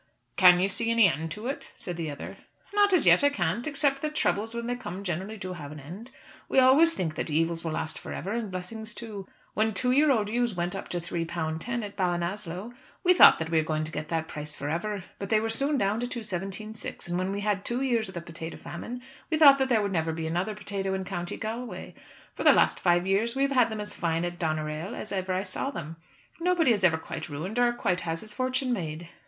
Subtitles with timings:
[0.35, 2.37] "Can you see any end to it?" said the other.
[2.73, 5.79] "Not as yet I can't, except that troubles when they come generally do have an
[5.79, 6.09] end.
[6.49, 9.27] We always think that evils will last for ever, and blessings too.
[9.53, 13.37] When two year old ewes went up to three pound ten at Ballinasloe, we thought
[13.37, 16.07] that we were to get that price for ever, but they were soon down to
[16.07, 19.37] two seventeen six; and when we had had two years of the potato famine, we
[19.37, 21.93] thought that there would never be another potato in County Galway.
[22.33, 25.43] For the last five years we've had them as fine at Doneraile as ever I
[25.43, 25.97] saw them.
[26.39, 29.07] Nobody is ever quite ruined, or quite has his fortune made."